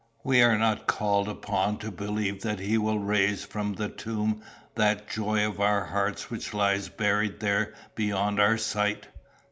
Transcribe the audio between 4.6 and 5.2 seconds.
that